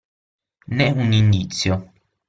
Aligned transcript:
Nè 0.79 0.89
un 1.03 1.11
indizio. 1.21 1.83